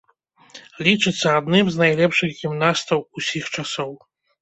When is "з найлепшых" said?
1.77-2.29